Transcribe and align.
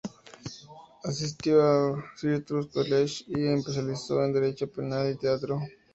Asistió 1.03 1.61
a 1.61 2.03
Citrus 2.19 2.69
College 2.69 3.25
y 3.27 3.35
se 3.35 3.53
especializó 3.53 4.23
en 4.23 4.33
derecho 4.33 4.67
penal 4.71 5.11
y 5.11 5.15
teatro. 5.19 5.59